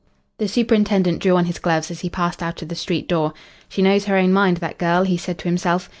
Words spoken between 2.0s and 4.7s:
passed out of the street door. "She knows her own mind,